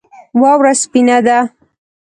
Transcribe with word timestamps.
واوره 0.41 0.73
سپینه 0.81 1.17
ده 1.25 1.37